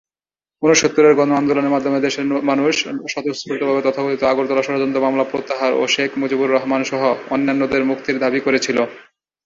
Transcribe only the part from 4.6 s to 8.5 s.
ষড়যন্ত্র মামলা প্রত্যাহার ও শেখ মুজিবুর রহমান-সহ অন্যান্যদের মুক্তির দাবি